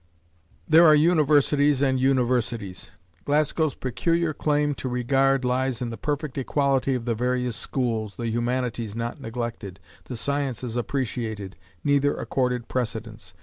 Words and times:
There 0.67 0.87
are 0.87 0.95
universities 0.95 1.83
and 1.83 1.99
universities. 1.99 2.89
Glasgow's 3.23 3.75
peculiar 3.75 4.33
claim 4.33 4.73
to 4.81 4.89
regard 4.89 5.45
lies 5.45 5.79
in 5.79 5.91
the 5.91 5.95
perfect 5.95 6.39
equality 6.39 6.95
of 6.95 7.05
the 7.05 7.13
various 7.13 7.55
schools, 7.55 8.15
the 8.15 8.27
humanities 8.31 8.95
not 8.95 9.21
neglected, 9.21 9.79
the 10.05 10.17
sciences 10.17 10.75
appreciated, 10.75 11.55
neither 11.83 12.15
accorded 12.17 12.67
precedence. 12.67 13.35